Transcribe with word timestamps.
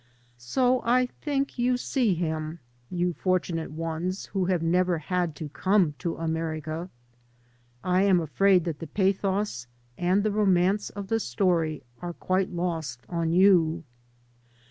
So, 0.39 0.81
I 0.83 1.05
think, 1.05 1.59
you 1.59 1.77
see 1.77 2.15
him, 2.15 2.59
you 2.89 3.13
fortunate 3.13 3.69
ones 3.69 4.25
who 4.25 4.45
have 4.45 4.63
nev^ 4.63 4.99
had^to 4.99 5.53
come 5.53 5.93
to 5.99 6.15
America. 6.17 6.89
I 7.83 8.01
am 8.01 8.19
afraid 8.19 8.63
that 8.63 8.79
the 8.79 8.87
pathos 8.87 9.67
and 9.99 10.23
the 10.23 10.31
romance 10.31 10.89
of 10.89 11.09
the 11.09 11.19
stoty 11.19 11.83
are 12.01 12.13
quite 12.13 12.49
lost 12.49 13.05
<m 13.11 13.29
you. 13.31 13.83